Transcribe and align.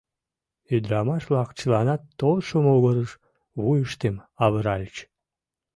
Ӱдырамаш-влак 0.75 1.49
чыланат 1.59 2.01
толшо 2.19 2.55
могырыш 2.65 3.11
вуйыштым 3.63 4.15
авыральыч. 4.45 4.95